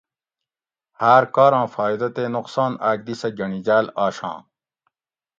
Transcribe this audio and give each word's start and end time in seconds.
ہاۤر 0.99 1.23
کاراں 1.35 1.67
فائیدہ 1.75 2.07
تے 2.15 2.23
نقصان 2.35 2.71
آک 2.89 2.99
دی 3.05 3.13
سہ 3.21 3.29
گۤنڑیجاۤل 3.37 3.85
آشاۤں 4.05 4.39